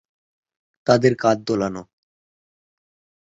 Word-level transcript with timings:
তাদের 0.87 1.13
কাঁধ 1.15 1.37
দোলালো। 1.47 1.81